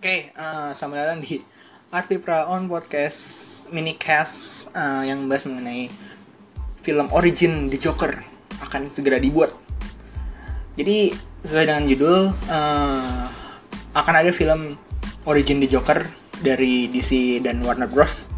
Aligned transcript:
Oke, 0.00 0.32
uh, 0.32 0.72
selamat 0.72 0.96
datang 0.96 1.20
di 1.20 1.44
Arti 1.92 2.16
Praon 2.16 2.72
Podcast 2.72 3.20
mini 3.68 4.00
cast 4.00 4.72
uh, 4.72 5.04
yang 5.04 5.20
membahas 5.20 5.44
mengenai 5.44 5.92
film 6.80 7.12
origin 7.12 7.68
The 7.68 7.76
Joker 7.76 8.16
akan 8.64 8.88
segera 8.88 9.20
dibuat. 9.20 9.52
Jadi 10.72 11.12
sesuai 11.44 11.68
dengan 11.68 11.84
judul 11.84 12.32
uh, 12.32 13.28
akan 13.92 14.14
ada 14.16 14.32
film 14.32 14.80
origin 15.28 15.60
The 15.60 15.68
Joker 15.68 16.08
dari 16.40 16.88
DC 16.88 17.44
dan 17.44 17.60
Warner 17.60 17.92
Bros. 17.92 18.32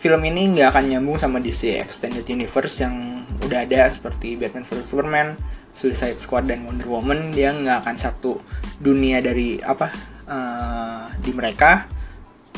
Film 0.00 0.24
ini 0.24 0.56
nggak 0.56 0.72
akan 0.72 0.84
nyambung 0.88 1.20
sama 1.20 1.36
DC 1.36 1.76
Extended 1.84 2.24
Universe 2.32 2.80
yang 2.80 3.28
udah 3.44 3.68
ada 3.68 3.92
seperti 3.92 4.40
Batman 4.40 4.64
vs 4.64 4.88
Superman, 4.88 5.36
Suicide 5.76 6.16
Squad 6.16 6.48
dan 6.48 6.64
Wonder 6.64 6.88
Woman. 6.88 7.36
Dia 7.36 7.52
nggak 7.52 7.84
akan 7.84 7.96
satu 8.00 8.40
dunia 8.80 9.20
dari 9.20 9.60
apa 9.60 10.15
uh, 10.26 11.10
di 11.18 11.30
mereka. 11.32 11.86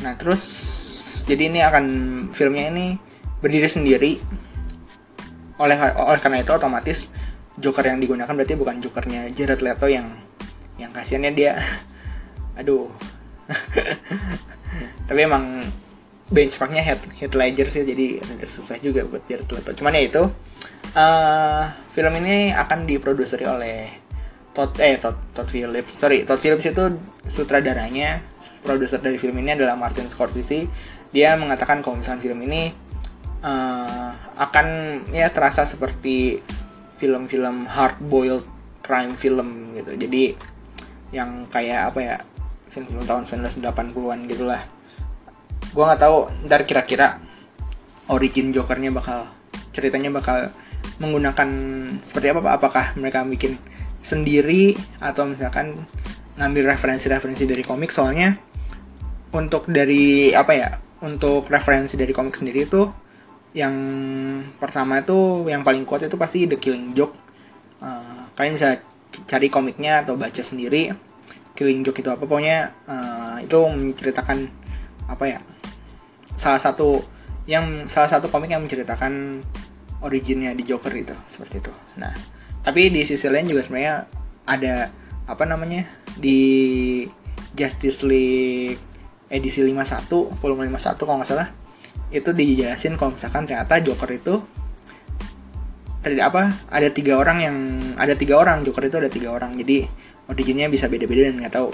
Nah 0.04 0.16
terus 0.16 0.42
jadi 1.24 1.52
ini 1.52 1.60
akan 1.64 1.84
filmnya 2.32 2.72
ini 2.72 2.96
berdiri 3.38 3.68
sendiri. 3.68 4.12
Oleh 5.58 5.76
oleh 5.78 6.20
karena 6.20 6.42
itu 6.42 6.52
otomatis 6.54 7.12
Joker 7.58 7.82
yang 7.82 7.98
digunakan 7.98 8.30
berarti 8.30 8.54
bukan 8.54 8.78
Jokernya 8.78 9.34
Jared 9.34 9.60
Leto 9.60 9.90
yang 9.90 10.14
yang 10.78 10.94
kasihannya 10.94 11.34
dia 11.34 11.58
aduh 12.58 12.86
tapi 15.10 15.20
emang 15.26 15.66
benchmarknya 16.30 16.82
head 16.86 17.00
head 17.18 17.32
ledger 17.34 17.66
sih 17.66 17.82
jadi 17.82 18.22
susah 18.46 18.78
juga 18.78 19.02
buat 19.04 19.26
Jared 19.26 19.50
Leto 19.50 19.74
cuman 19.74 19.98
ya 19.98 20.02
itu 20.06 20.22
uh, 20.94 21.64
film 21.92 22.14
ini 22.22 22.54
akan 22.54 22.86
diproduseri 22.86 23.44
oleh 23.44 24.07
Todd 24.58 24.74
eh 24.82 24.98
Todd, 24.98 25.14
Todd 25.30 25.46
Phillips. 25.46 25.94
Sorry 25.94 26.26
Todd 26.26 26.42
Phillips 26.42 26.66
itu 26.66 26.98
sutradaranya 27.22 28.18
produser 28.66 28.98
dari 28.98 29.14
film 29.14 29.38
ini 29.38 29.54
adalah 29.54 29.78
Martin 29.78 30.10
Scorsese. 30.10 30.66
Dia 31.14 31.38
mengatakan 31.38 31.78
kalau 31.78 32.02
misalnya 32.02 32.26
film 32.26 32.42
ini 32.42 32.74
uh, 33.46 34.10
akan 34.34 34.66
ya 35.14 35.30
terasa 35.30 35.62
seperti 35.62 36.42
film-film 36.98 37.70
hard 37.70 38.02
boiled 38.02 38.42
crime 38.82 39.14
film 39.14 39.78
gitu. 39.78 39.94
Jadi 39.94 40.34
yang 41.14 41.46
kayak 41.46 41.94
apa 41.94 41.98
ya 42.02 42.16
film-film 42.66 43.06
tahun 43.06 43.30
1980-an 43.30 44.26
gitulah. 44.26 44.66
Gue 45.70 45.84
nggak 45.86 46.02
tahu 46.02 46.26
ntar 46.50 46.66
kira-kira 46.66 47.22
origin 48.10 48.50
Jokernya 48.50 48.90
bakal 48.90 49.30
ceritanya 49.70 50.10
bakal 50.10 50.50
menggunakan 50.98 51.48
seperti 52.02 52.34
apa 52.34 52.42
pak? 52.42 52.52
Apakah 52.58 52.84
mereka 52.98 53.22
bikin 53.22 53.54
sendiri 54.08 54.72
atau 55.04 55.28
misalkan 55.28 55.76
ngambil 56.40 56.72
referensi-referensi 56.72 57.44
dari 57.44 57.60
komik 57.60 57.92
soalnya 57.92 58.40
untuk 59.36 59.68
dari 59.68 60.32
apa 60.32 60.52
ya 60.56 60.70
untuk 61.04 61.44
referensi 61.52 62.00
dari 62.00 62.16
komik 62.16 62.32
sendiri 62.32 62.64
itu 62.64 62.82
yang 63.52 63.74
pertama 64.56 65.04
itu 65.04 65.44
yang 65.52 65.60
paling 65.60 65.84
kuat 65.84 66.08
itu 66.08 66.16
pasti 66.16 66.48
The 66.48 66.56
Killing 66.56 66.96
Joke 66.96 67.12
uh, 67.84 68.32
kalian 68.32 68.56
bisa 68.56 68.80
cari 69.28 69.52
komiknya 69.52 70.06
atau 70.06 70.16
baca 70.16 70.40
sendiri 70.40 70.88
Killing 71.52 71.84
Joke 71.84 72.00
itu 72.00 72.08
apa 72.08 72.24
pokoknya 72.24 72.72
uh, 72.88 73.36
itu 73.44 73.58
menceritakan 73.60 74.48
apa 75.10 75.24
ya 75.28 75.40
salah 76.38 76.62
satu 76.62 77.02
yang 77.48 77.88
salah 77.90 78.06
satu 78.06 78.30
komik 78.30 78.52
yang 78.52 78.62
menceritakan 78.62 79.42
originnya 80.04 80.54
di 80.54 80.62
Joker 80.62 80.92
itu 80.94 81.16
seperti 81.26 81.64
itu. 81.64 81.72
Nah, 81.98 82.14
tapi 82.68 82.92
di 82.92 83.00
sisi 83.00 83.32
lain 83.32 83.48
juga 83.48 83.64
sebenarnya 83.64 84.04
ada 84.44 84.92
apa 85.24 85.44
namanya 85.48 85.88
di 86.20 87.00
Justice 87.56 88.04
League 88.04 88.76
edisi 89.32 89.64
51, 89.64 90.36
volume 90.36 90.68
51 90.68 91.00
kalau 91.00 91.16
nggak 91.16 91.32
salah 91.32 91.48
itu 92.12 92.28
dijelasin 92.28 93.00
kalau 93.00 93.16
misalkan 93.16 93.48
ternyata 93.48 93.80
Joker 93.80 94.12
itu 94.12 94.44
tadi 96.04 96.20
apa 96.20 96.68
ada 96.68 96.92
tiga 96.92 97.16
orang 97.16 97.38
yang 97.40 97.56
ada 97.96 98.12
tiga 98.12 98.36
orang 98.36 98.60
Joker 98.60 98.84
itu 98.84 99.00
ada 99.00 99.08
tiga 99.08 99.32
orang. 99.32 99.56
Jadi 99.56 99.88
originnya 100.28 100.68
bisa 100.68 100.92
beda-beda 100.92 101.32
dan 101.32 101.40
nggak 101.40 101.56
tahu 101.56 101.72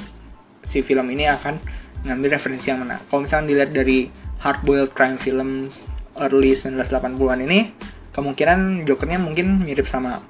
si 0.63 0.79
film 0.87 1.11
ini 1.11 1.27
akan 1.27 1.59
ngambil 2.07 2.39
referensi 2.39 2.71
yang 2.71 2.87
mana. 2.87 3.03
Kalau 3.11 3.27
misalkan 3.27 3.51
dilihat 3.51 3.75
dari 3.75 4.07
hardboiled 4.47 4.95
crime 4.95 5.19
films 5.19 5.91
early 6.23 6.55
1980-an 6.55 7.43
ini 7.51 7.75
kemungkinan 8.15 8.87
Jokernya 8.87 9.19
mungkin 9.19 9.59
mirip 9.59 9.91
sama 9.91 10.23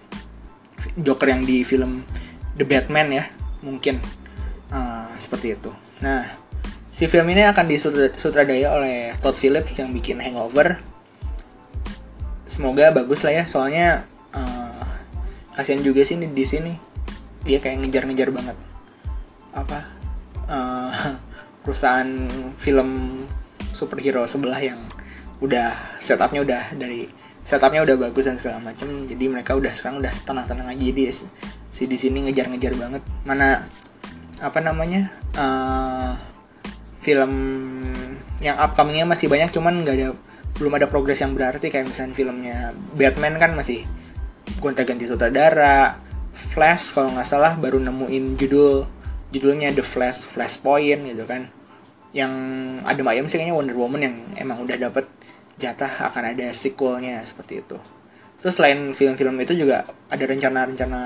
Joker 0.99 1.29
yang 1.33 1.43
di 1.49 1.65
film 1.65 2.05
The 2.55 2.65
Batman 2.69 3.09
ya 3.11 3.25
mungkin. 3.65 3.99
Uh, 4.75 5.07
seperti 5.23 5.55
itu. 5.55 5.71
Nah 6.03 6.27
si 6.95 7.11
film 7.11 7.27
ini 7.31 7.43
akan 7.47 7.67
disutradai 7.67 8.63
oleh 8.71 9.15
Todd 9.19 9.39
Phillips 9.39 9.79
yang 9.81 9.91
bikin 9.91 10.21
Hangover. 10.21 10.79
Semoga 12.45 12.93
bagus 12.93 13.25
lah 13.25 13.41
ya 13.41 13.45
soalnya 13.49 14.05
uh, 14.37 14.85
kasihan 15.57 15.81
juga 15.81 16.05
sih 16.05 16.21
di 16.21 16.45
sini. 16.45 16.75
Dia 17.45 17.61
kayak 17.61 17.85
ngejar-ngejar 17.85 18.31
banget. 18.33 18.57
Apa? 19.53 19.79
Uh, 20.45 20.93
perusahaan 21.65 22.29
film 22.61 23.25
superhero 23.73 24.23
sebelah 24.29 24.61
yang 24.61 24.79
udah 25.43 25.75
setupnya 25.99 26.45
udah 26.45 26.63
dari 26.79 27.11
setupnya 27.45 27.85
udah 27.85 28.09
bagus 28.09 28.25
dan 28.25 28.41
segala 28.41 28.57
macam 28.57 29.05
jadi 29.05 29.25
mereka 29.29 29.53
udah 29.53 29.69
sekarang 29.77 30.01
udah 30.01 30.15
tenang-tenang 30.25 30.73
aja. 30.73 30.81
Jadi 30.81 31.03
si 31.69 31.85
di 31.85 31.99
sini 32.01 32.25
ngejar-ngejar 32.25 32.73
banget. 32.75 33.03
Mana 33.29 33.69
apa 34.41 34.59
namanya 34.65 35.13
uh, 35.37 36.17
film 36.99 37.33
yang 38.41 38.57
upcomingnya 38.57 39.05
masih 39.05 39.29
banyak 39.29 39.53
cuman 39.53 39.85
nggak 39.85 39.97
ada 40.01 40.09
belum 40.57 40.73
ada 40.81 40.89
progres 40.89 41.21
yang 41.21 41.37
berarti. 41.37 41.69
Kayak 41.69 41.93
misalnya 41.93 42.15
filmnya 42.17 42.57
Batman 42.97 43.37
kan 43.37 43.53
masih 43.53 43.85
gonta-ganti 44.59 45.05
sutradara. 45.05 46.01
Flash 46.35 46.99
kalau 46.99 47.15
nggak 47.15 47.29
salah 47.29 47.55
baru 47.55 47.79
nemuin 47.79 48.35
judul 48.35 48.91
judulnya 49.31 49.71
The 49.71 49.85
Flash 49.87 50.25
Flashpoint 50.27 51.05
gitu 51.13 51.29
kan. 51.29 51.53
Yang 52.11 52.33
ada 52.89 53.03
ayam 53.11 53.27
sih 53.29 53.37
kayaknya 53.37 53.55
Wonder 53.55 53.77
Woman 53.77 54.01
yang 54.03 54.17
emang 54.39 54.65
udah 54.65 54.79
dapet 54.81 55.07
jatah 55.61 56.11
akan 56.11 56.35
ada 56.35 56.47
sequelnya 56.51 57.23
seperti 57.23 57.63
itu. 57.63 57.79
Terus 58.41 58.55
selain 58.61 58.93
film-film 58.93 59.41
itu 59.41 59.57
juga 59.57 59.89
ada 60.13 60.25
rencana-rencana 60.25 61.01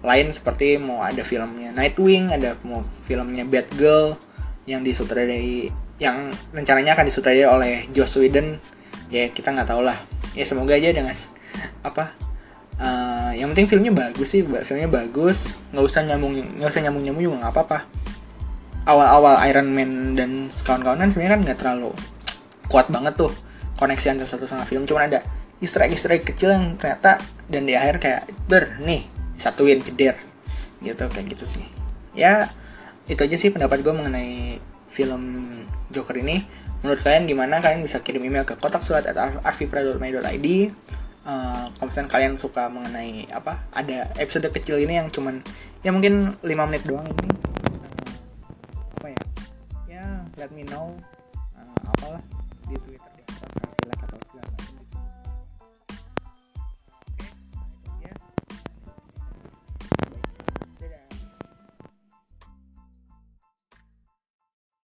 lain 0.00 0.28
seperti 0.32 0.80
mau 0.80 1.04
ada 1.04 1.20
filmnya 1.20 1.76
Nightwing, 1.76 2.32
ada 2.32 2.56
mau 2.64 2.80
filmnya 3.04 3.44
Batgirl 3.44 4.16
yang 4.64 4.80
disutradai 4.80 5.68
yang 6.00 6.32
rencananya 6.56 6.96
akan 6.96 7.04
disutradai 7.04 7.44
oleh 7.44 7.74
Joss 7.92 8.16
Whedon. 8.16 8.56
Ya 9.12 9.28
kita 9.28 9.52
nggak 9.52 9.68
tahu 9.68 9.84
lah. 9.84 9.98
Ya 10.32 10.48
semoga 10.48 10.72
aja 10.72 10.88
dengan 10.94 11.12
apa 11.88 12.30
uh, 12.80 13.30
yang 13.36 13.52
penting 13.52 13.68
filmnya 13.68 13.92
bagus 13.92 14.32
sih 14.32 14.42
filmnya 14.42 14.88
bagus 14.88 15.60
nggak 15.70 15.84
usah 15.84 16.00
nyambung 16.08 16.32
nggak 16.58 16.70
usah 16.70 16.82
nyambung 16.88 17.04
nyambung 17.04 17.24
juga 17.28 17.36
nggak 17.46 17.52
apa-apa 17.52 17.78
awal-awal 18.88 19.36
Iron 19.46 19.68
Man 19.70 20.16
dan 20.16 20.48
kawan-kawan 20.64 21.12
sebenarnya 21.12 21.32
kan 21.36 21.40
nggak 21.44 21.58
terlalu 21.60 21.92
kuat 22.72 22.88
banget 22.88 23.14
tuh 23.20 23.32
koneksi 23.80 24.12
antara 24.12 24.28
satu 24.28 24.44
sama 24.44 24.68
film 24.68 24.84
cuman 24.84 25.08
ada 25.08 25.24
easter 25.64 25.80
egg 25.88 25.96
easter 25.96 26.12
egg 26.12 26.28
kecil 26.28 26.52
yang 26.52 26.76
ternyata 26.76 27.16
dan 27.48 27.64
di 27.64 27.72
akhir 27.72 27.96
kayak 27.96 28.22
ber 28.44 28.76
nih 28.84 29.08
satuin 29.40 29.80
jeder 29.80 30.16
gitu 30.84 31.08
kayak 31.08 31.26
gitu 31.32 31.44
sih. 31.48 31.64
Ya 32.12 32.52
itu 33.08 33.20
aja 33.20 33.36
sih 33.40 33.48
pendapat 33.48 33.80
gue 33.80 33.92
mengenai 33.92 34.60
film 34.92 35.22
Joker 35.88 36.16
ini. 36.20 36.44
Menurut 36.80 37.00
kalian 37.04 37.28
gimana? 37.28 37.60
Kalian 37.60 37.84
bisa 37.84 38.00
kirim 38.00 38.24
email 38.24 38.44
ke 38.48 38.56
kotak 38.56 38.80
surat 38.80 39.04
at 39.04 39.16
arvipra.my.id 39.16 40.46
uh, 41.24 41.68
kalau 41.76 41.86
misalnya 41.88 42.08
kalian 42.08 42.34
suka 42.40 42.72
mengenai 42.72 43.28
apa 43.28 43.68
ada 43.74 44.08
episode 44.16 44.48
kecil 44.48 44.80
ini 44.80 44.96
yang 45.00 45.08
cuman 45.12 45.44
ya 45.84 45.92
mungkin 45.92 46.36
5 46.40 46.68
menit 46.68 46.82
doang 46.88 47.04
ini. 47.08 47.28
Apa 48.96 49.06
ya? 49.12 49.20
Ya 49.88 50.04
let 50.40 50.50
me 50.56 50.64
know 50.64 50.96
uh, 51.56 51.90
apalah 51.92 52.22
di 52.68 52.76
twitter 52.80 53.19